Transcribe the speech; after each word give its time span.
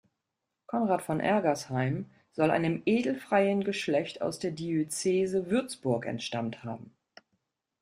Konrad 0.65 1.03
von 1.03 1.19
Ergersheim 1.19 2.09
soll 2.31 2.49
einem 2.49 2.81
edelfreien 2.87 3.63
Geschlecht 3.63 4.23
aus 4.23 4.39
der 4.39 4.49
Diözese 4.49 5.51
Würzburg 5.51 6.07
entstammt 6.07 6.63
haben. 6.63 6.91